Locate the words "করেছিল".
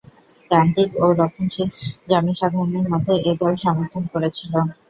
4.13-4.53